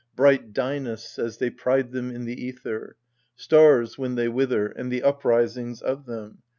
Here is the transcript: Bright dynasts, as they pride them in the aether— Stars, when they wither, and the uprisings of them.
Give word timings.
Bright 0.15 0.51
dynasts, 0.51 1.19
as 1.19 1.37
they 1.37 1.51
pride 1.51 1.91
them 1.91 2.09
in 2.09 2.25
the 2.25 2.49
aether— 2.49 2.95
Stars, 3.35 3.99
when 3.99 4.15
they 4.15 4.27
wither, 4.29 4.65
and 4.65 4.91
the 4.91 5.03
uprisings 5.03 5.79
of 5.79 6.07
them. 6.07 6.39